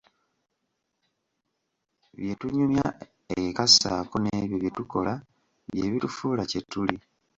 Bye 2.17 2.33
tunyumya 2.39 2.85
eka 3.39 3.65
ssaako 3.71 4.15
n'ebyo 4.19 4.55
bye 4.61 4.71
tukola 4.77 5.13
bye 5.71 5.85
bitufuula 5.91 6.43
kye 6.51 6.61
tuli. 6.71 6.97